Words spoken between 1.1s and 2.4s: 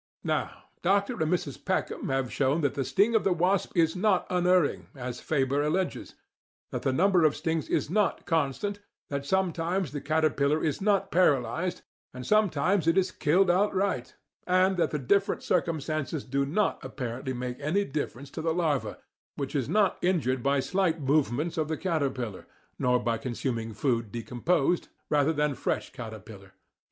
and Mrs. Peckham have